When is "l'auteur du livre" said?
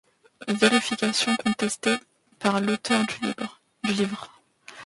2.59-4.31